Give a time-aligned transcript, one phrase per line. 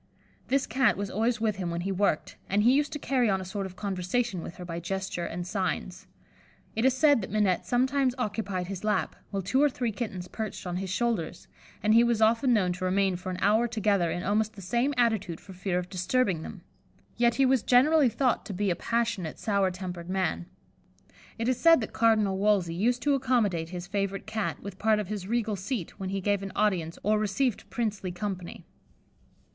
[0.47, 3.39] This Cat was always with him when he worked, and he used to carry on
[3.39, 6.07] a sort of conversation with her by gesture and signs.
[6.75, 10.65] It is said that Minette sometimes occupied his lap, while two or three kittens perched
[10.65, 11.47] on his shoulders;
[11.83, 14.91] and he was often known to remain for an hour together in almost the same
[14.97, 16.63] attitude for fear of disturbing them;
[17.15, 20.47] yet he was generally thought to be a passionate, sour tempered man.
[21.37, 25.09] It is said that Cardinal Wolsey used to accommodate his favourite Cat with part of
[25.09, 28.65] his regal seat when he gave an audience or received princely company.